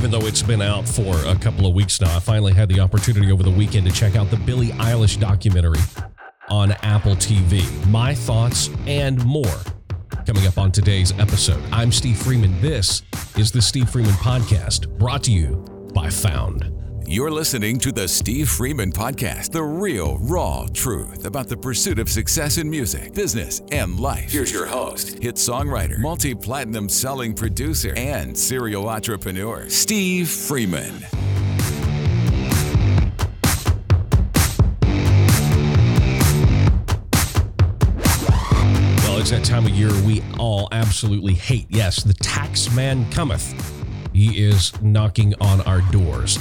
[0.00, 2.80] even though it's been out for a couple of weeks now, I finally had the
[2.80, 5.78] opportunity over the weekend to check out the Billie Eilish documentary
[6.48, 7.62] on Apple TV.
[7.88, 9.44] My thoughts and more
[10.24, 11.62] coming up on today's episode.
[11.70, 12.58] I'm Steve Freeman.
[12.62, 13.02] This
[13.36, 15.56] is the Steve Freeman Podcast, brought to you
[15.92, 16.79] by Found.
[17.12, 22.08] You're listening to the Steve Freeman Podcast, the real, raw truth about the pursuit of
[22.08, 24.30] success in music, business, and life.
[24.30, 31.00] Here's your host, hit songwriter, multi platinum selling producer, and serial entrepreneur, Steve Freeman.
[39.02, 41.66] Well, it's that time of year we all absolutely hate.
[41.70, 43.52] Yes, the tax man cometh.
[44.12, 46.38] He is knocking on our doors.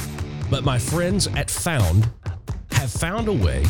[0.50, 2.10] But my friends at Found
[2.72, 3.66] have found a way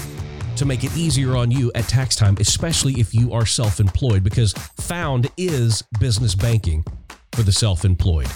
[0.56, 4.24] to make it easier on you at tax time, especially if you are self employed,
[4.24, 6.86] because Found is business banking
[7.34, 8.28] for the self employed.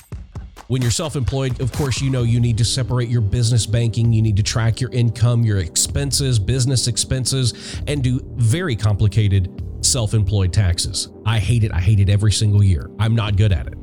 [0.68, 4.12] When you're self employed, of course, you know you need to separate your business banking.
[4.12, 10.14] You need to track your income, your expenses, business expenses, and do very complicated self
[10.14, 11.10] employed taxes.
[11.26, 11.74] I hate it.
[11.74, 12.90] I hate it every single year.
[13.00, 13.76] I'm not good at it.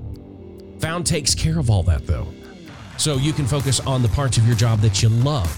[0.81, 2.27] Found takes care of all that, though
[3.01, 5.51] so you can focus on the parts of your job that you love.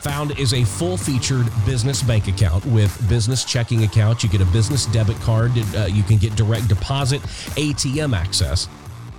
[0.00, 4.24] Found is a full featured business bank account with business checking account.
[4.24, 5.52] You get a business debit card.
[5.76, 7.20] Uh, you can get direct deposit,
[7.56, 8.68] ATM access.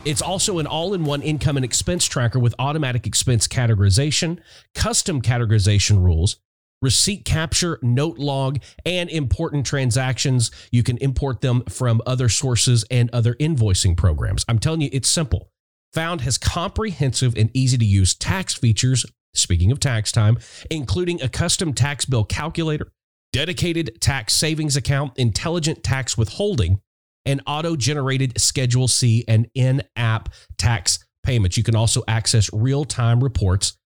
[0.03, 4.39] It's also an all in one income and expense tracker with automatic expense categorization,
[4.75, 6.37] custom categorization rules,
[6.81, 10.51] receipt capture, note log, and important transactions.
[10.71, 14.43] You can import them from other sources and other invoicing programs.
[14.49, 15.52] I'm telling you, it's simple.
[15.93, 20.37] Found has comprehensive and easy to use tax features, speaking of tax time,
[20.71, 22.91] including a custom tax bill calculator,
[23.31, 26.79] dedicated tax savings account, intelligent tax withholding,
[27.25, 31.57] and auto generated Schedule C and in app tax payments.
[31.57, 33.77] You can also access real time reports,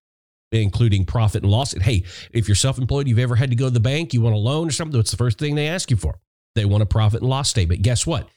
[0.52, 1.74] including profit and loss.
[1.74, 4.36] Hey, if you're self employed, you've ever had to go to the bank, you want
[4.36, 6.20] a loan or something, what's the first thing they ask you for?
[6.56, 7.82] They want a profit and loss statement.
[7.82, 8.30] Guess what?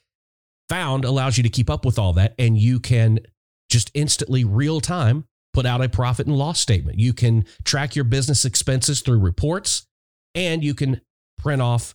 [0.69, 3.21] Found allows you to keep up with all that, and you can
[3.71, 6.99] just instantly, real time, put out a profit and loss statement.
[6.99, 9.87] You can track your business expenses through reports
[10.35, 11.01] and you can
[11.39, 11.95] print off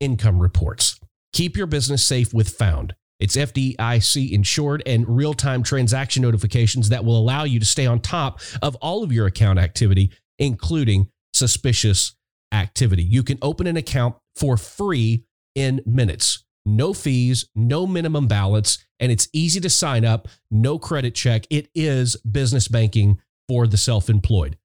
[0.00, 0.98] income reports.
[1.32, 2.94] Keep your business safe with Found.
[3.20, 8.00] It's FDIC insured and real time transaction notifications that will allow you to stay on
[8.00, 12.14] top of all of your account activity, including suspicious
[12.52, 13.02] activity.
[13.02, 15.24] You can open an account for free
[15.54, 16.44] in minutes
[16.76, 21.46] no fees, no minimum balance, and it's easy to sign up, no credit check.
[21.50, 24.56] It is business banking for the self employed.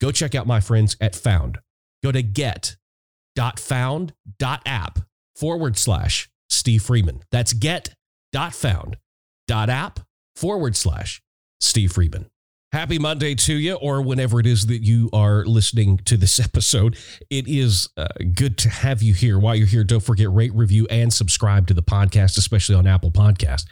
[0.00, 1.58] Go check out my friends at Found.
[2.02, 4.98] Go to get.found.app
[5.36, 7.20] forward slash Steve Freeman.
[7.30, 10.00] That's get.found.app
[10.36, 11.22] forward slash
[11.60, 12.26] Steve Freeman.
[12.74, 16.96] Happy Monday to you, or whenever it is that you are listening to this episode.
[17.30, 19.38] It is uh, good to have you here.
[19.38, 23.12] While you're here, don't forget rate, review, and subscribe to the podcast, especially on Apple
[23.12, 23.66] Podcast.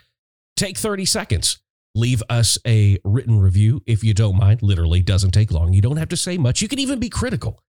[0.55, 1.59] Take 30 seconds.
[1.93, 4.61] Leave us a written review if you don't mind.
[4.61, 5.73] Literally doesn't take long.
[5.73, 6.61] You don't have to say much.
[6.61, 7.59] You can even be critical.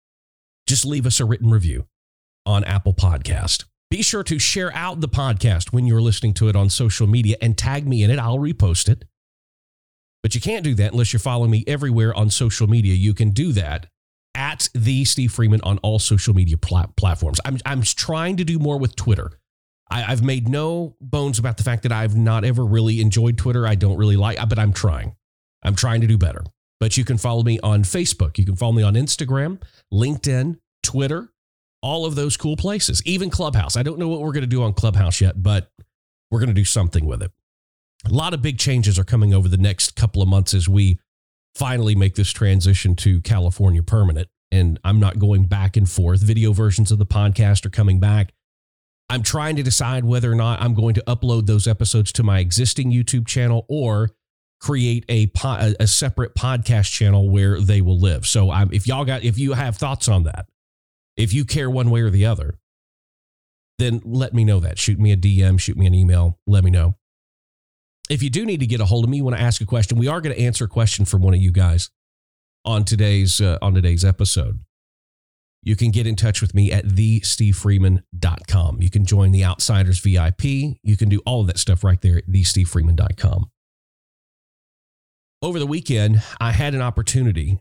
[0.69, 1.89] Just leave us a written review
[2.47, 3.65] on Apple Podcast.
[3.91, 7.37] Be sure to share out the podcast when you're listening to it on social media
[7.43, 8.21] and tag me in it.
[8.21, 9.05] I'll repost it.
[10.25, 12.95] But you can't do that unless you're following me everywhere on social media.
[12.95, 13.89] You can do that
[14.35, 17.41] at the Steve Freeman on all social media plat- platforms.
[17.45, 19.33] I'm, I'm trying to do more with Twitter.
[19.91, 23.67] I, have made no bones about the fact that I've not ever really enjoyed Twitter.
[23.67, 25.15] I don't really like, but I'm trying.
[25.62, 26.43] I'm trying to do better.
[26.81, 28.39] But you can follow me on Facebook.
[28.39, 29.61] You can follow me on Instagram,
[29.93, 31.29] LinkedIn, Twitter,
[31.83, 33.77] all of those cool places, even Clubhouse.
[33.77, 35.71] I don't know what we're going to do on Clubhouse yet, but
[36.31, 37.31] we're going to do something with it
[38.06, 40.98] a lot of big changes are coming over the next couple of months as we
[41.54, 44.28] finally make this transition to California permanent.
[44.50, 46.20] And I'm not going back and forth.
[46.20, 48.32] Video versions of the podcast are coming back.
[49.08, 52.38] I'm trying to decide whether or not I'm going to upload those episodes to my
[52.38, 54.11] existing YouTube channel or
[54.61, 58.26] create a a separate podcast channel where they will live.
[58.26, 60.46] So I'm, if y'all got if you have thoughts on that,
[61.17, 62.58] if you care one way or the other,
[63.79, 64.79] then let me know that.
[64.79, 66.94] Shoot me a DM, shoot me an email, let me know
[68.11, 69.67] if you do need to get a hold of me, you want to ask a
[69.67, 71.91] question, we are going to answer a question from one of you guys
[72.65, 74.61] on today's uh, on today's episode.
[75.62, 78.83] You can get in touch with me at thestevefreeman.com.
[78.83, 80.45] You can join the Outsiders VIP.
[80.45, 83.47] You can do all of that stuff right there at thestevefreeman.com.
[85.41, 87.59] Over the weekend, I had an opportunity,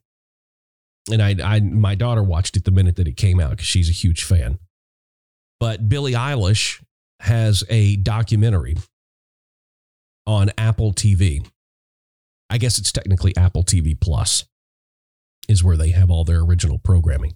[1.09, 3.89] and I, I my daughter watched it the minute that it came out because she's
[3.89, 4.59] a huge fan.
[5.61, 6.83] But Billie Eilish
[7.21, 8.75] has a documentary
[10.25, 11.45] on Apple TV.
[12.49, 14.45] I guess it's technically Apple TV Plus
[15.49, 17.35] is where they have all their original programming.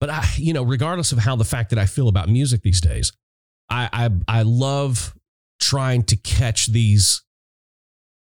[0.00, 2.80] But I, you know, regardless of how the fact that I feel about music these
[2.80, 3.12] days,
[3.68, 5.14] I I, I love
[5.60, 7.22] trying to catch these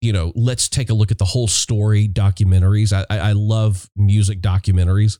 [0.00, 2.92] you know, let's take a look at the whole story documentaries.
[2.92, 5.18] I, I, I love music documentaries.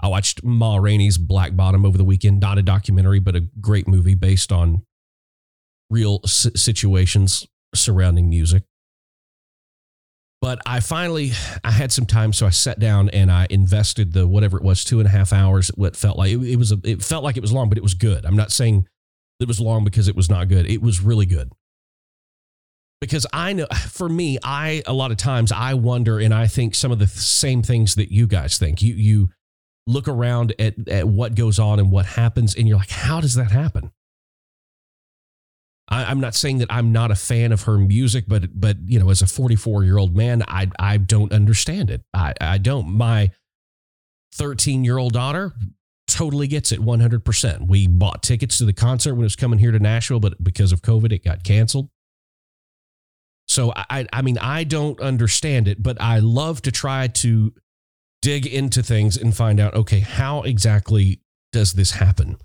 [0.00, 2.40] I watched Ma Rainey's Black Bottom over the weekend.
[2.40, 4.82] Not a documentary, but a great movie based on
[5.90, 8.62] real situations surrounding music.
[10.40, 11.32] But I finally
[11.62, 14.84] I had some time, so I sat down and I invested the whatever it was,
[14.84, 15.68] two and a half hours.
[15.74, 17.82] What felt like it, it was a, it felt like it was long, but it
[17.82, 18.24] was good.
[18.24, 18.86] I'm not saying
[19.38, 20.66] it was long because it was not good.
[20.70, 21.52] It was really good
[23.00, 26.74] because I know for me, I a lot of times I wonder and I think
[26.74, 28.82] some of the same things that you guys think.
[28.82, 29.30] You you
[29.86, 33.34] look around at, at what goes on and what happens, and you're like, how does
[33.34, 33.90] that happen?
[35.90, 38.98] I, am not saying that I'm not a fan of her music, but but you
[39.00, 42.02] know, as a 44 year old man, I I don't understand it.
[42.14, 42.88] I I don't.
[42.88, 43.32] My
[44.34, 45.52] 13 year old daughter
[46.06, 47.68] totally gets it 100%.
[47.68, 50.72] We bought tickets to the concert when it was coming here to Nashville, but because
[50.72, 51.88] of COVID, it got canceled.
[53.46, 57.52] So I, I mean, I don't understand it, but I love to try to
[58.22, 61.20] dig into things and find out, okay, how exactly
[61.52, 62.36] does this happen?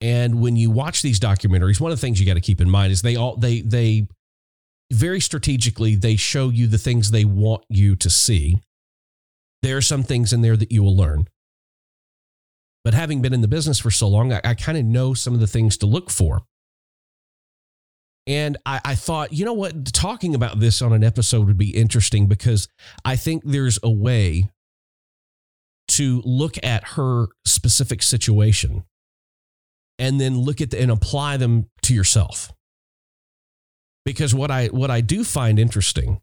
[0.00, 2.68] And when you watch these documentaries, one of the things you got to keep in
[2.68, 4.06] mind is they all they they
[4.92, 8.58] very strategically they show you the things they want you to see.
[9.62, 11.26] There are some things in there that you will learn.
[12.84, 15.34] But having been in the business for so long, I, I kind of know some
[15.34, 16.42] of the things to look for.
[18.28, 21.70] And I, I, thought, you know what, talking about this on an episode would be
[21.70, 22.68] interesting because
[23.04, 24.50] I think there's a way
[25.88, 28.84] to look at her specific situation
[29.98, 32.52] and then look at the, and apply them to yourself.
[34.04, 36.20] Because what I what I do find interesting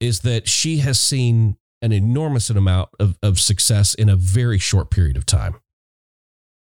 [0.00, 4.90] is that she has seen an enormous amount of, of success in a very short
[4.90, 5.54] period of time.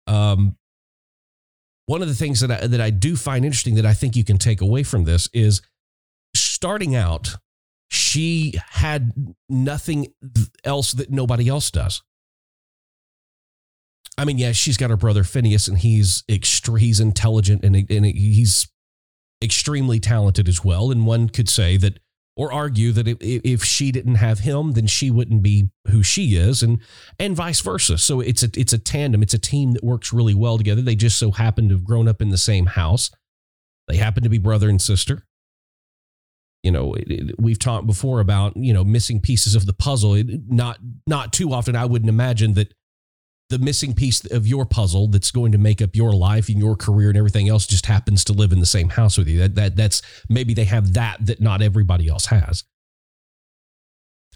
[0.07, 0.57] Um,
[1.87, 4.25] one of the things that I, that I do find interesting that I think you
[4.25, 5.63] can take away from this is
[6.35, 7.37] starting out,
[7.91, 9.13] she had
[9.49, 10.13] nothing
[10.65, 12.03] else that nobody else does.
[14.19, 18.05] I mean, yeah, she's got her brother Finneas, and he's extre- he's intelligent and, and
[18.05, 18.69] he's
[19.43, 20.91] extremely talented as well.
[20.91, 22.01] And one could say that
[22.37, 26.37] or argue that if, if she didn't have him, then she wouldn't be who she
[26.37, 26.81] is, and
[27.19, 27.97] and vice versa.
[27.99, 29.23] So it's a it's a tandem.
[29.23, 30.83] It's a team that works really well together.
[30.83, 33.11] They just so happen to have grown up in the same house.
[33.87, 35.25] They happen to be brother and sister.
[36.65, 36.97] You know,
[37.39, 40.21] we've talked before about you know missing pieces of the puzzle.
[40.49, 41.77] Not not too often.
[41.77, 42.73] I wouldn't imagine that
[43.51, 46.77] the missing piece of your puzzle that's going to make up your life and your
[46.77, 49.39] career and everything else just happens to live in the same house with you.
[49.39, 52.65] That that that's maybe they have that that not everybody else has.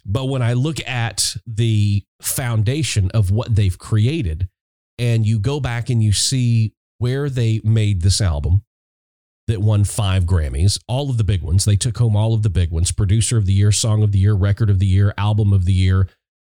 [0.05, 4.49] But when I look at the foundation of what they've created
[4.99, 8.65] and you go back and you see where they made this album
[9.47, 12.50] that won 5 Grammys, all of the big ones, they took home all of the
[12.50, 15.53] big ones, producer of the year, song of the year, record of the year, album
[15.53, 16.08] of the year,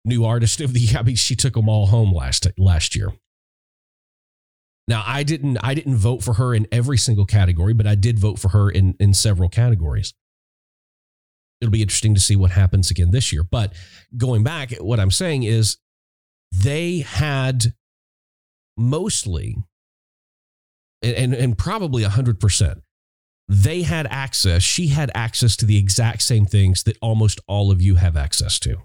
[0.08, 1.00] new artist of the year.
[1.00, 3.12] I mean, she took them all home last last year.
[4.88, 8.20] Now, I didn't I didn't vote for her in every single category, but I did
[8.20, 10.14] vote for her in in several categories.
[11.60, 13.44] It'll be interesting to see what happens again this year.
[13.44, 13.74] But
[14.16, 15.78] going back, what I'm saying is
[16.52, 17.74] they had
[18.78, 19.58] mostly
[21.02, 22.82] and and probably 100%
[23.50, 27.82] they had access she had access to the exact same things that almost all of
[27.82, 28.78] you have access to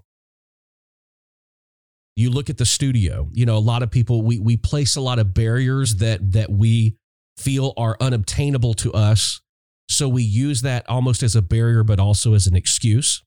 [2.16, 5.00] you look at the studio you know a lot of people we we place a
[5.00, 6.97] lot of barriers that that we
[7.37, 9.40] feel are unobtainable to us.
[9.88, 13.23] So we use that almost as a barrier but also as an excuse.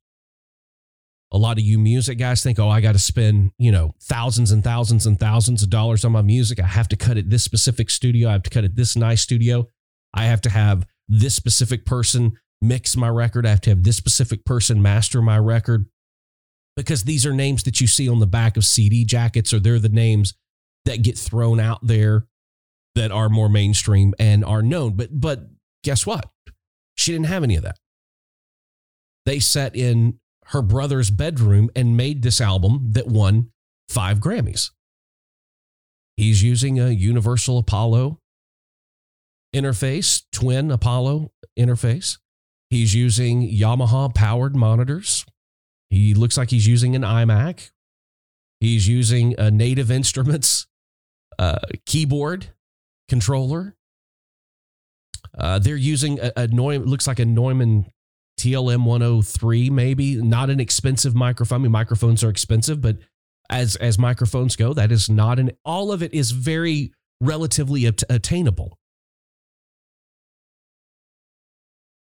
[1.32, 4.51] A lot of you music guys think oh i got to spend you know thousands
[4.51, 6.60] and thousands and thousands of dollars on my music.
[6.60, 8.30] I have to cut it this specific studio.
[8.30, 9.68] I have to cut it this nice studio.
[10.13, 13.46] I have to have this specific person mix my record.
[13.46, 15.88] I have to have this specific person master my record
[16.75, 19.79] because these are names that you see on the back of CD jackets, or they're
[19.79, 20.34] the names
[20.86, 22.27] that get thrown out there
[22.96, 24.96] that are more mainstream and are known.
[24.96, 25.48] But but
[25.84, 26.29] guess what?
[26.96, 27.77] She didn't have any of that.
[29.25, 33.51] They sat in her brother's bedroom and made this album that won
[33.89, 34.72] five Grammys.
[36.17, 38.20] He's using a Universal Apollo
[39.53, 42.17] interface, twin Apollo interface.
[42.70, 45.25] He's using Yamaha powered monitors.
[45.89, 47.72] He looks like he's using an iMac.
[48.60, 50.68] He's using a Native Instruments
[51.38, 52.48] uh, keyboard
[53.08, 53.75] controller.
[55.38, 57.88] Uh, they're using a, a Neumann, looks like a Neumann
[58.39, 61.62] TLM 103, maybe not an expensive microphone.
[61.62, 62.98] I mean, microphones are expensive, but
[63.50, 65.51] as as microphones go, that is not an.
[65.63, 68.77] All of it is very relatively attainable.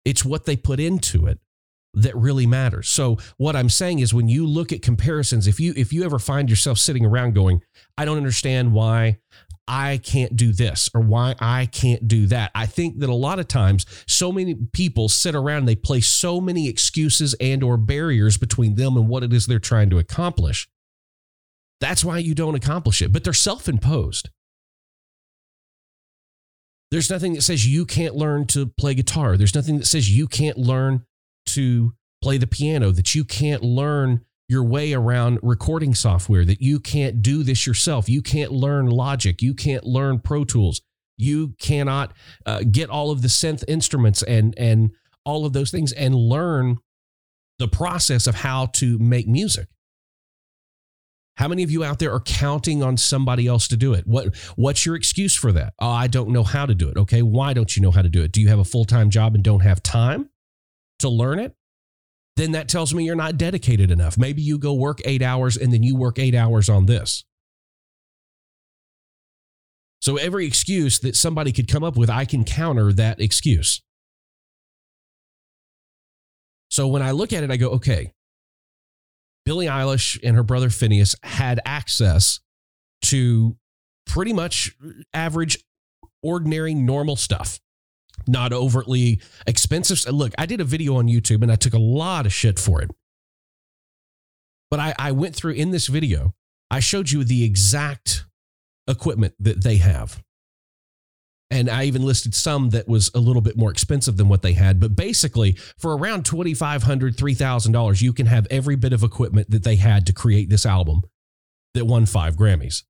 [0.04, 1.40] It's what they put into it
[1.94, 2.90] that really matters.
[2.90, 6.20] So what I'm saying is when you look at comparisons, if you if you ever
[6.20, 7.62] find yourself sitting around going,
[7.98, 9.20] I don't understand why
[9.68, 12.52] I can't do this or why I can't do that.
[12.56, 16.42] I think that a lot of times so many people sit around they place so
[16.42, 20.68] many excuses and or barriers between them and what it is they're trying to accomplish.
[21.80, 24.30] That's why you don't accomplish it, but they're self-imposed.
[26.92, 29.38] There's nothing that says you can't learn to play guitar.
[29.38, 31.06] There's nothing that says you can't learn
[31.48, 36.80] to play the piano, that you can't learn your way around recording software, that you
[36.80, 38.10] can't do this yourself.
[38.10, 39.42] You can't learn Logic.
[39.42, 40.82] You can't learn Pro Tools.
[41.18, 42.14] You cannot
[42.46, 44.92] uh, get all of the synth instruments and and
[45.24, 46.78] all of those things and learn
[47.60, 49.68] the process of how to make music.
[51.38, 54.06] How many of you out there are counting on somebody else to do it?
[54.06, 55.74] What what's your excuse for that?
[55.80, 56.98] Oh, I don't know how to do it.
[56.98, 58.32] Okay, why don't you know how to do it?
[58.32, 60.30] Do you have a full-time job and don't have time
[61.02, 61.56] to learn it?
[62.38, 64.18] Then that tells me you're not dedicated enough.
[64.18, 67.24] Maybe you go work 8 hours and then you work 8 hours on this.
[70.02, 73.82] So every excuse that somebody could come up with, I can counter that excuse.
[76.72, 78.14] So when I look at it, I go, okay,
[79.46, 82.40] Billie Eilish and her brother Finneas had access
[83.04, 83.58] to
[84.08, 84.76] pretty much
[85.14, 85.64] average,
[86.24, 87.60] ordinary, normal stuff.
[88.28, 90.12] Not overtly expensive.
[90.14, 92.82] Look, I did a video on YouTube and I took a lot of shit for
[92.82, 92.92] it.
[94.70, 96.34] But I, I went through in this video,
[96.70, 98.26] I showed you the exact
[98.88, 100.24] equipment that they have.
[101.50, 104.54] And I even listed some that was a little bit more expensive than what they
[104.54, 104.80] had.
[104.80, 109.76] But basically, for around $2,500, $3,000, you can have every bit of equipment that they
[109.76, 111.02] had to create this album
[111.74, 112.84] that won five Grammys.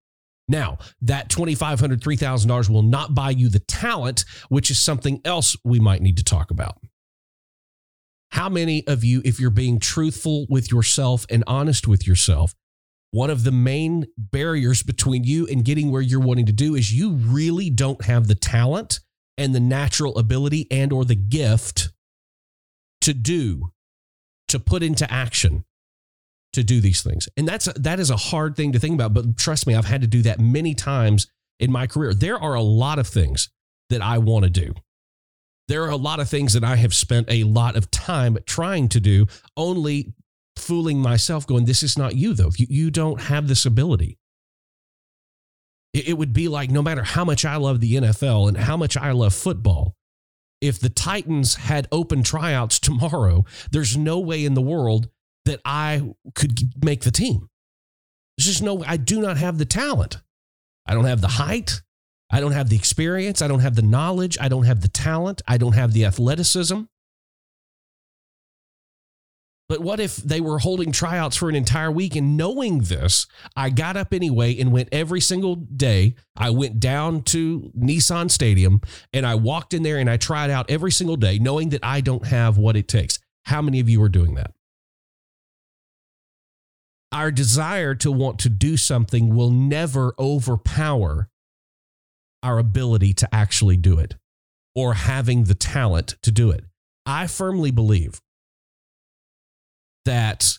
[0.52, 5.80] Now, that $2,500, $3,000 will not buy you the talent, which is something else we
[5.80, 6.78] might need to talk about.
[8.32, 12.54] How many of you, if you're being truthful with yourself and honest with yourself,
[13.12, 16.94] one of the main barriers between you and getting where you're wanting to do is
[16.94, 19.00] you really don't have the talent
[19.38, 21.90] and the natural ability and or the gift
[23.02, 23.72] to do
[24.50, 25.64] to put into action
[26.54, 29.38] to do these things and that's that is a hard thing to think about but
[29.38, 31.28] trust me i've had to do that many times
[31.60, 33.50] in my career there are a lot of things
[33.90, 34.74] that i want to do
[35.68, 38.90] there are a lot of things that i have spent a lot of time trying
[38.90, 40.14] to do only
[40.62, 42.52] fooling myself going, this is not you, though.
[42.56, 44.18] You, you don't have this ability.
[45.94, 48.78] It, it would be like no matter how much I love the NFL and how
[48.78, 49.96] much I love football,
[50.62, 55.10] if the Titans had open tryouts tomorrow, there's no way in the world
[55.46, 57.48] that I could make the team.
[58.38, 60.18] There's just no, I do not have the talent.
[60.86, 61.82] I don't have the height.
[62.32, 63.42] I don't have the experience.
[63.42, 64.38] I don't have the knowledge.
[64.40, 65.42] I don't have the talent.
[65.48, 66.84] I don't have the athleticism.
[69.72, 73.70] But what if they were holding tryouts for an entire week and knowing this, I
[73.70, 76.16] got up anyway and went every single day.
[76.36, 78.82] I went down to Nissan Stadium
[79.14, 82.02] and I walked in there and I tried out every single day, knowing that I
[82.02, 83.20] don't have what it takes.
[83.46, 84.52] How many of you are doing that?
[87.12, 91.30] Our desire to want to do something will never overpower
[92.44, 94.16] our ability to actually do it
[94.76, 96.64] or having the talent to do it.
[97.06, 98.22] I firmly believe
[100.06, 100.58] that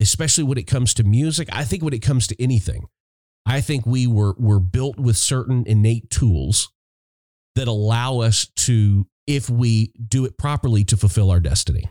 [0.00, 2.86] especially when it comes to music, I think when it comes to anything,
[3.44, 6.70] I think we were were built with certain innate tools
[7.54, 11.90] that allow us to if we do it properly to fulfill our destiny.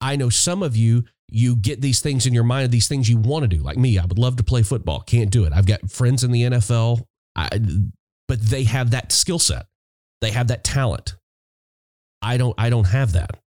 [0.00, 3.18] I know some of you you get these things in your mind these things you
[3.18, 3.62] want to do.
[3.62, 5.52] Like me, I would love to play football, can't do it.
[5.52, 7.02] I've got friends in the NFL,
[7.34, 7.48] I,
[8.28, 9.66] but they have that skill set.
[10.20, 11.16] They have that talent.
[12.22, 13.38] I don't I don't have that.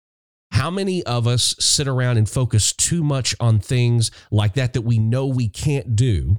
[0.53, 4.83] How many of us sit around and focus too much on things like that that
[4.83, 6.37] we know we can't do,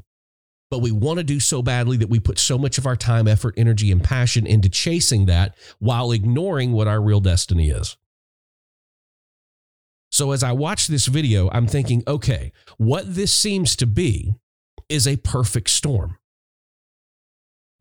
[0.72, 3.28] but we want to do so badly that we put so much of our time,
[3.28, 7.98] effort, energy, and passion into chasing that while ignoring what our real destiny is?
[10.18, 14.34] So as I watch this video, I'm thinking, okay, what this seems to be
[14.90, 16.18] is a perfect storm.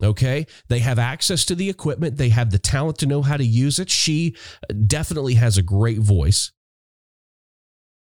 [0.03, 0.45] Okay.
[0.67, 3.79] They have access to the equipment, they have the talent to know how to use
[3.79, 3.89] it.
[3.89, 4.35] She
[4.69, 6.51] uh, definitely has a great voice.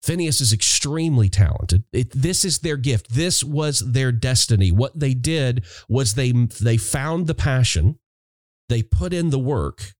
[0.05, 1.85] Finneas is extremely talented.
[1.93, 3.11] It, this is their gift.
[3.11, 4.69] This was their destiny.
[4.69, 7.99] What they did was they they found the passion,
[8.67, 9.93] they put in the work,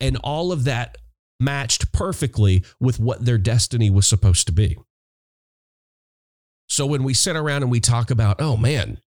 [0.00, 0.96] and all of that
[1.40, 4.76] matched perfectly with what their destiny was supposed to be.
[6.68, 9.00] So when we sit around and we talk about, oh man,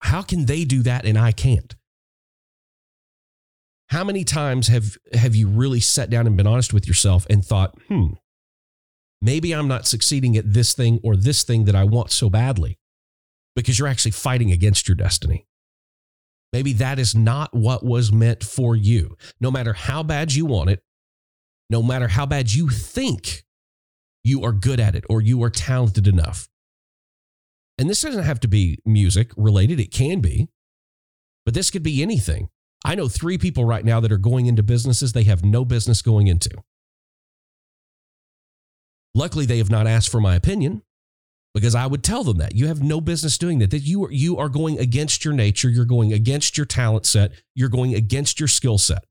[0.00, 1.74] how can they do that and I can't?
[3.88, 7.44] How many times have have you really sat down and been honest with yourself and
[7.44, 8.12] thought, hmm,
[9.20, 12.78] maybe I'm not succeeding at this thing or this thing that I want so badly
[13.56, 15.46] because you're actually fighting against your destiny.
[16.52, 19.16] Maybe that is not what was meant for you.
[19.40, 20.82] No matter how bad you want it,
[21.70, 23.44] no matter how bad you think
[24.22, 26.48] you are good at it or you are talented enough.
[27.78, 30.50] And this doesn't have to be music related, it can be,
[31.46, 32.50] but this could be anything.
[32.84, 36.02] I know three people right now that are going into businesses they have no business
[36.02, 36.50] going into.
[39.14, 40.82] Luckily, they have not asked for my opinion
[41.52, 43.70] because I would tell them that you have no business doing that.
[43.70, 47.32] That you are, you are going against your nature, you're going against your talent set,
[47.54, 49.04] you're going against your skill set,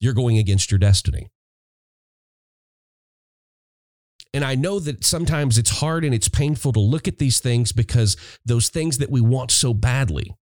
[0.00, 1.28] you're going against your destiny.
[4.32, 7.72] And I know that sometimes it's hard and it's painful to look at these things
[7.72, 10.34] because those things that we want so badly.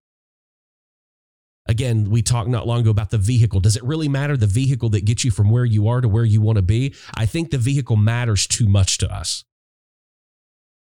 [1.66, 3.61] Again, we talked not long ago about the vehicle.
[3.61, 6.25] Does it really matter the vehicle that gets you from where you are to where
[6.25, 6.95] you want to be?
[7.14, 9.45] I think the vehicle matters too much to us.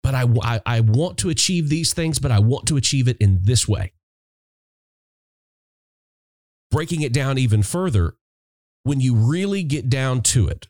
[0.03, 3.19] But I, I, I want to achieve these things, but I want to achieve it
[3.19, 3.93] in this way.
[6.71, 8.15] Breaking it down even further,
[8.83, 10.69] when you really get down to it,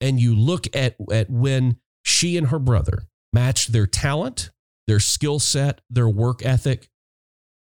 [0.00, 4.50] and you look at, at when she and her brother matched their talent,
[4.86, 6.88] their skill set, their work ethic,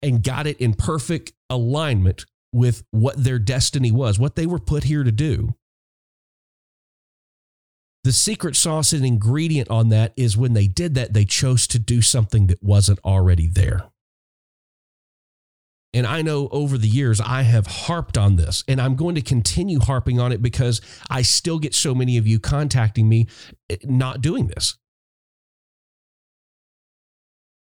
[0.03, 4.85] and got it in perfect alignment with what their destiny was, what they were put
[4.85, 5.55] here to do.
[8.05, 11.79] The secret sauce and ingredient on that is when they did that, they chose to
[11.79, 13.91] do something that wasn't already there.
[15.95, 19.23] And I know over the years I have harped on this, and I'm going to
[19.23, 23.27] continue harping on it because I still get so many of you contacting me
[23.71, 24.77] eh, not doing this.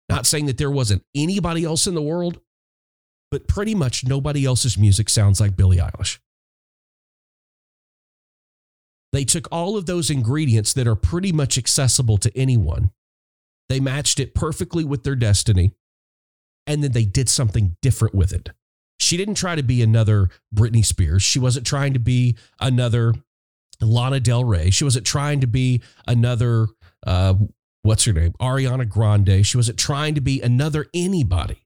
[0.10, 2.40] Not saying that there wasn't anybody else in the world,
[3.30, 6.18] but pretty much nobody else's music sounds like Billie Eilish.
[9.12, 12.92] They took all of those ingredients that are pretty much accessible to anyone,
[13.70, 15.74] they matched it perfectly with their destiny,
[16.70, 18.52] and then they did something different with it.
[19.00, 21.24] She didn't try to be another Britney Spears.
[21.24, 23.16] She wasn't trying to be another
[23.82, 24.70] Lana Del Rey.
[24.70, 26.68] She wasn't trying to be another,
[27.08, 27.34] uh,
[27.82, 28.34] what's her name?
[28.40, 29.46] Ariana Grande.
[29.46, 31.66] She wasn't trying to be another anybody.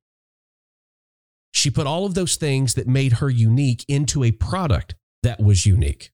[1.52, 5.66] She put all of those things that made her unique into a product that was
[5.66, 6.12] unique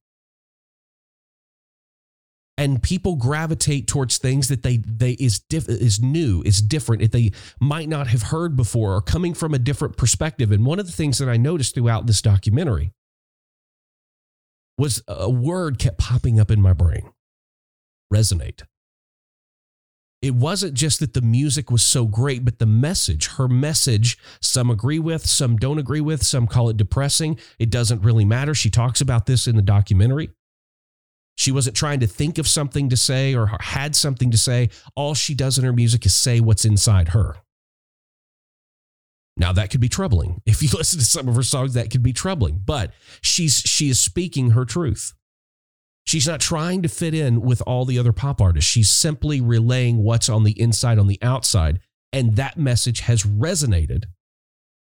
[2.59, 7.13] and people gravitate towards things that they they is diff, is new, is different, that
[7.13, 10.51] they might not have heard before or coming from a different perspective.
[10.51, 12.91] And one of the things that I noticed throughout this documentary
[14.77, 17.13] was a word kept popping up in my brain.
[18.13, 18.63] Resonate.
[20.21, 24.69] It wasn't just that the music was so great, but the message, her message, some
[24.69, 27.39] agree with, some don't agree with, some call it depressing.
[27.57, 28.53] It doesn't really matter.
[28.53, 30.31] She talks about this in the documentary.
[31.39, 34.71] She wasn't trying to think of something to say or had something to say.
[34.93, 37.37] All she does in her music is say what's inside her.
[39.37, 40.41] Now that could be troubling.
[40.45, 42.61] If you listen to some of her songs, that could be troubling.
[42.65, 45.13] But she's she is speaking her truth.
[46.05, 48.69] She's not trying to fit in with all the other pop artists.
[48.69, 51.79] She's simply relaying what's on the inside, on the outside.
[52.11, 54.05] And that message has resonated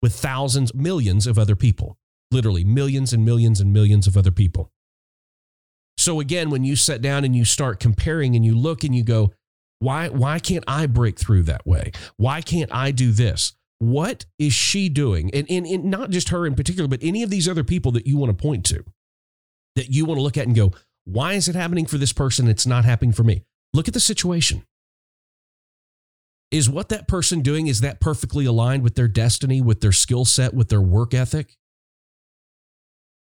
[0.01, 1.99] with thousands, millions of other people.
[2.31, 4.71] Literally millions and millions and millions of other people.
[5.97, 9.03] So again, when you sit down and you start comparing and you look and you
[9.03, 9.33] go,
[9.79, 11.91] why, why can't I break through that way?
[12.17, 13.53] Why can't I do this?
[13.79, 15.29] What is she doing?
[15.33, 18.07] And, and, and not just her in particular, but any of these other people that
[18.07, 18.83] you want to point to,
[19.75, 20.71] that you want to look at and go,
[21.05, 22.47] why is it happening for this person?
[22.47, 23.43] It's not happening for me.
[23.73, 24.63] Look at the situation.
[26.49, 30.25] Is what that person doing, is that perfectly aligned with their destiny, with their skill
[30.25, 31.55] set, with their work ethic?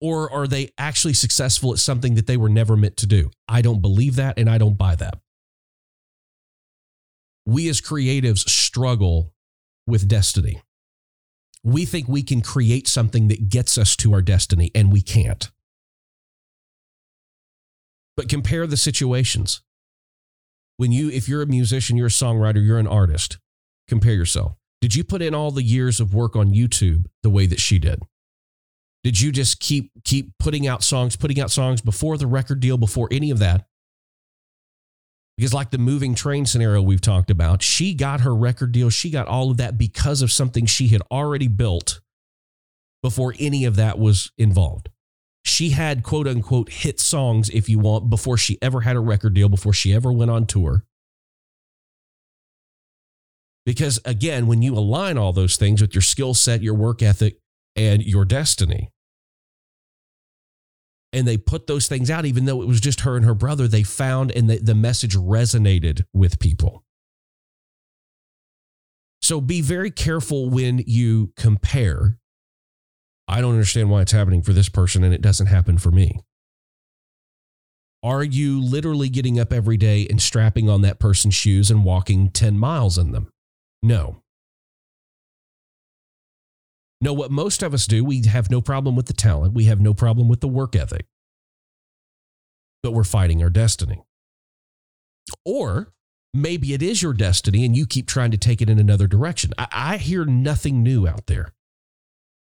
[0.04, 3.32] Or are they actually successful at something that they were never meant to do?
[3.48, 5.20] I don't believe that and I don't buy that.
[7.46, 9.34] We as creatives struggle
[9.88, 10.62] with destiny.
[11.64, 15.50] We think we can create something that gets us to our destiny, and we can't.
[18.18, 19.62] But compare the situations.
[20.76, 23.38] When you, if you're a musician, you're a songwriter, you're an artist,
[23.88, 24.58] compare yourself.
[24.82, 27.80] Did you put in all the years of work on YouTube the way that she
[27.80, 28.02] did?
[29.04, 32.78] Did you just keep keep putting out songs, putting out songs before the record deal,
[32.78, 33.66] before any of that?
[35.38, 39.10] Because like the moving train scenario we've talked about, she got her record deal, she
[39.10, 42.02] got all of that because of something she had already built
[43.02, 44.90] before any of that was involved.
[45.44, 49.34] She had quote unquote hit songs, if you want, before she ever had a record
[49.34, 50.86] deal, before she ever went on tour.
[53.66, 57.38] Because again, when you align all those things with your skill set, your work ethic,
[57.76, 58.93] and your destiny,
[61.14, 63.68] and they put those things out, even though it was just her and her brother,
[63.68, 66.84] they found and the, the message resonated with people.
[69.22, 72.18] So be very careful when you compare.
[73.28, 76.20] I don't understand why it's happening for this person and it doesn't happen for me.
[78.04, 82.32] Are you literally getting up every day and strapping on that person's shoes and walking
[82.32, 83.30] 10 miles in them?
[83.82, 84.23] No.
[87.04, 89.82] No, what most of us do, we have no problem with the talent, we have
[89.82, 91.06] no problem with the work ethic,
[92.82, 94.02] but we're fighting our destiny.
[95.44, 95.92] Or
[96.34, 99.52] maybe it is your destiny and you keep trying to take it in another direction.
[99.58, 101.52] I, I hear nothing new out there.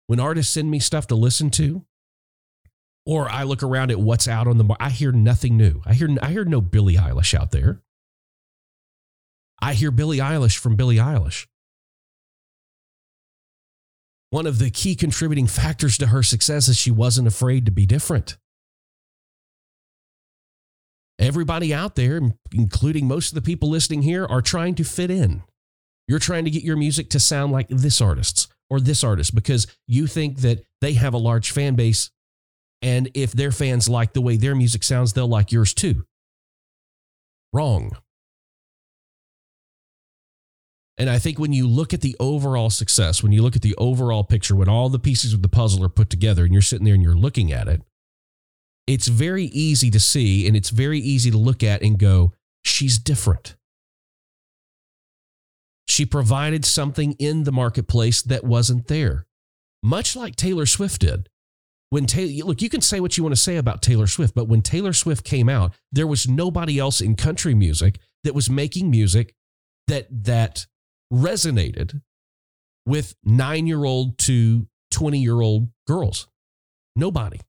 [0.05, 1.83] When artists send me stuff to listen to,
[3.03, 5.81] or I look around at what's out on the market, I hear nothing new.
[5.87, 7.81] I hear I hear no Billie Eilish out there.
[9.59, 11.47] I hear Billie Eilish from Billie Eilish.
[14.35, 17.85] One of the key contributing factors to her success is she wasn't afraid to be
[17.85, 18.35] different.
[21.17, 22.19] Everybody out there,
[22.51, 25.43] including most of the people listening here, are trying to fit in.
[26.09, 29.67] You're trying to get your music to sound like this artist's or this artist because
[29.87, 32.11] you think that they have a large fan base.
[32.81, 36.03] And if their fans like the way their music sounds, they'll like yours too.
[37.53, 37.95] Wrong.
[40.97, 43.75] And I think when you look at the overall success, when you look at the
[43.77, 46.85] overall picture, when all the pieces of the puzzle are put together and you're sitting
[46.85, 47.81] there and you're looking at it,
[48.87, 52.97] it's very easy to see and it's very easy to look at and go, she's
[52.97, 53.55] different.
[55.87, 59.25] She provided something in the marketplace that wasn't there,
[59.83, 61.29] much like Taylor Swift did.
[61.89, 64.47] When Taylor, look, you can say what you want to say about Taylor Swift, but
[64.47, 68.89] when Taylor Swift came out, there was nobody else in country music that was making
[68.89, 69.35] music
[69.87, 70.65] that that
[71.11, 72.01] resonated
[72.85, 76.27] with nine year old to 20 year old girls.
[76.95, 77.39] Nobody.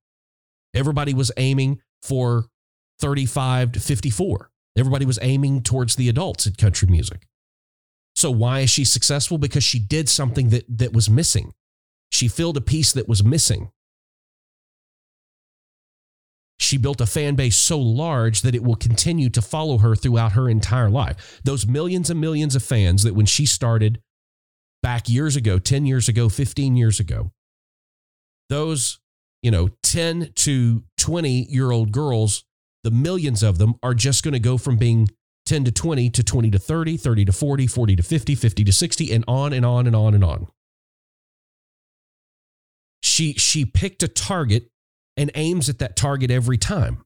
[0.74, 2.46] Everybody was aiming for
[3.00, 4.50] 35 to 54.
[4.76, 7.26] Everybody was aiming towards the adults in country music.
[8.14, 9.38] So why is she successful?
[9.38, 11.52] Because she did something that, that was missing.
[12.10, 13.70] She filled a piece that was missing.
[16.66, 20.32] She built a fan base so large that it will continue to follow her throughout
[20.32, 21.40] her entire life.
[21.44, 24.00] Those millions and millions of fans that when she started
[24.82, 27.30] back years ago, 10 years ago, 15 years ago,
[28.48, 28.98] those,
[29.42, 32.44] you know, 10 to 20 year old girls,
[32.82, 35.08] the millions of them are just going to go from being
[35.44, 38.72] 10 to 20 to 20 to 30, 30 to 40, 40 to 50, 50 to
[38.72, 40.48] 60, and on and on and on and on.
[43.04, 44.68] She, she picked a target
[45.16, 47.04] and aims at that target every time.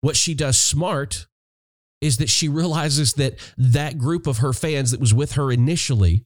[0.00, 1.26] What she does smart
[2.00, 6.24] is that she realizes that that group of her fans that was with her initially,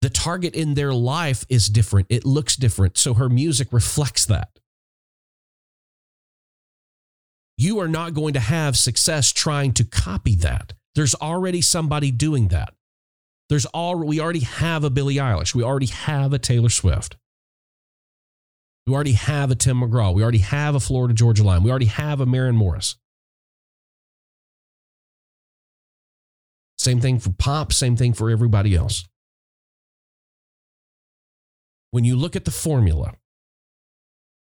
[0.00, 2.06] the target in their life is different.
[2.10, 2.96] It looks different.
[2.96, 4.48] So her music reflects that.
[7.56, 10.74] You are not going to have success trying to copy that.
[10.94, 12.72] There's already somebody doing that.
[13.48, 15.54] There's all we already have a Billie Eilish.
[15.54, 17.16] We already have a Taylor Swift.
[18.88, 20.14] We already have a Tim McGraw.
[20.14, 21.62] We already have a Florida Georgia Line.
[21.62, 22.96] We already have a Maren Morris.
[26.78, 29.06] Same thing for pop, same thing for everybody else.
[31.90, 33.12] When you look at the formula,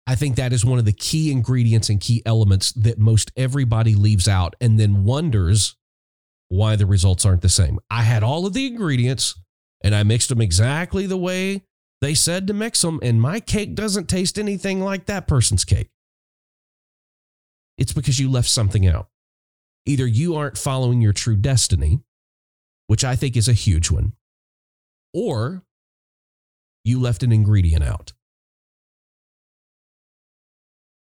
[0.06, 3.96] I think that is one of the key ingredients and key elements that most everybody
[3.96, 5.76] leaves out and then wonders
[6.50, 7.80] why the results aren't the same.
[7.90, 9.36] I had all of the ingredients
[9.84, 11.64] and I mixed them exactly the way
[12.02, 15.90] they said to mix them, and my cake doesn't taste anything like that person's cake.
[17.78, 19.10] It's because you left something out.
[19.86, 22.02] Either you aren't following your true destiny,
[22.88, 24.14] which I think is a huge one,
[25.14, 25.64] or
[26.84, 28.14] you left an ingredient out.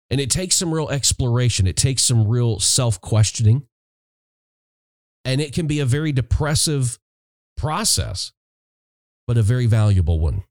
[0.10, 3.68] And it takes some real exploration, it takes some real self questioning,
[5.26, 6.98] and it can be a very depressive
[7.58, 8.32] process,
[9.28, 10.44] but a very valuable one.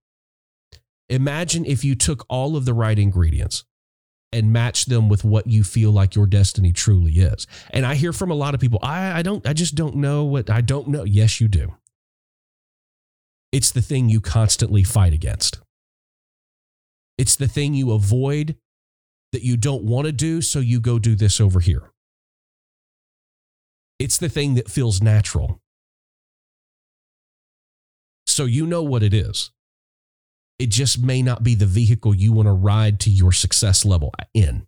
[1.09, 3.65] Imagine if you took all of the right ingredients
[4.33, 7.47] and matched them with what you feel like your destiny truly is.
[7.71, 10.25] And I hear from a lot of people, I, I don't, I just don't know
[10.25, 11.05] what I don't know.
[11.05, 11.75] Yes, you do.
[13.53, 15.61] It's the thing you constantly fight against.
[17.17, 18.57] It's the thing you avoid
[19.33, 21.91] that you don't want to do, so you go do this over here.
[23.99, 25.61] It's the thing that feels natural.
[28.27, 29.51] So you know what it is.
[30.59, 34.13] It just may not be the vehicle you want to ride to your success level
[34.33, 34.67] in.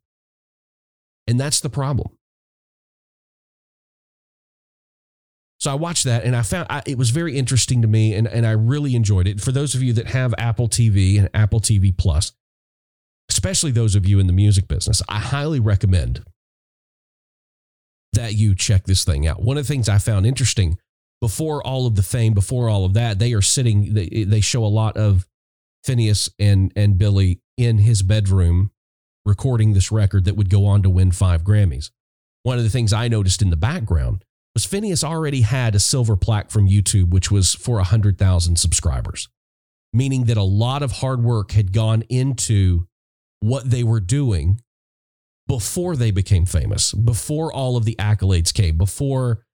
[1.26, 2.10] And that's the problem.
[5.60, 8.28] So I watched that and I found I, it was very interesting to me and,
[8.28, 9.40] and I really enjoyed it.
[9.40, 12.32] For those of you that have Apple TV and Apple TV Plus,
[13.28, 16.24] especially those of you in the music business, I highly recommend
[18.12, 19.42] that you check this thing out.
[19.42, 20.78] One of the things I found interesting
[21.20, 24.64] before all of the fame, before all of that, they are sitting, they, they show
[24.64, 25.26] a lot of
[25.86, 28.70] Finneas and, and Billie in his bedroom
[29.24, 31.90] recording this record that would go on to win five Grammys.
[32.42, 36.16] One of the things I noticed in the background was Finneas already had a silver
[36.16, 39.28] plaque from YouTube, which was for 100,000 subscribers,
[39.92, 42.86] meaning that a lot of hard work had gone into
[43.40, 44.60] what they were doing
[45.46, 49.44] before they became famous, before all of the accolades came, before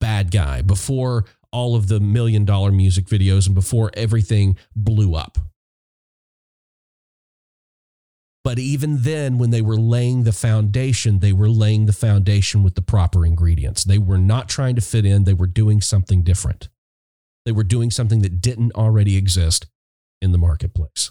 [0.00, 5.38] Bad Guy, before all of the million dollar music videos, and before everything blew up.
[8.48, 12.76] But even then, when they were laying the foundation, they were laying the foundation with
[12.76, 13.84] the proper ingredients.
[13.84, 16.70] They were not trying to fit in, they were doing something different.
[17.44, 19.66] They were doing something that didn't already exist
[20.22, 21.10] in the marketplace.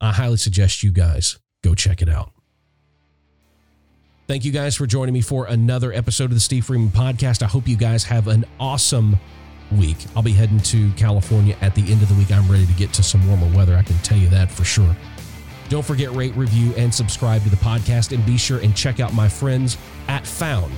[0.00, 2.32] I highly suggest you guys go check it out.
[4.28, 7.42] Thank you guys for joining me for another episode of the Steve Freeman Podcast.
[7.42, 9.20] I hope you guys have an awesome
[9.72, 9.96] week.
[10.14, 12.30] I'll be heading to California at the end of the week.
[12.30, 13.76] I'm ready to get to some warmer weather.
[13.76, 14.96] I can tell you that for sure.
[15.68, 19.14] Don't forget rate, review, and subscribe to the podcast, and be sure and check out
[19.14, 19.78] my friends
[20.08, 20.72] at Found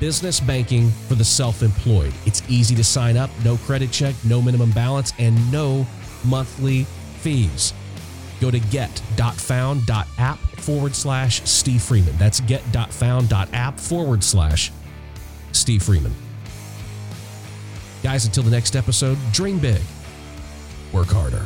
[0.00, 2.12] Business Banking for the Self-Employed.
[2.24, 5.86] It's easy to sign up, no credit check, no minimum balance, and no
[6.24, 6.84] monthly
[7.20, 7.74] fees.
[8.40, 12.16] Go to get.found.app forward slash Steve Freeman.
[12.18, 14.72] That's get.found.app forward slash
[15.52, 16.14] Steve Freeman.
[18.06, 19.82] Guys, until the next episode, dream big,
[20.92, 21.44] work harder.